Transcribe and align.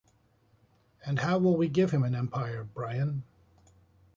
And 1.05 1.19
how 1.19 1.37
will 1.37 1.55
we 1.55 1.67
give 1.67 1.91
him 1.91 2.01
an 2.01 2.15
Empire, 2.15 2.63
Brion? 2.63 3.23